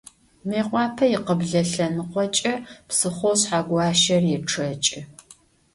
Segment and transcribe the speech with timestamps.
[0.47, 2.53] Mıêkhuape yikhıble lhenıkhoç'e
[2.87, 5.01] psıxhou Şsheguaşe rêççeç'ı.